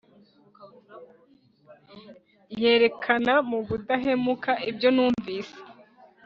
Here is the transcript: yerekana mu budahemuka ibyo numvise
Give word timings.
yerekana 2.61 3.33
mu 3.49 3.59
budahemuka 3.67 4.51
ibyo 4.69 4.89
numvise 4.95 5.57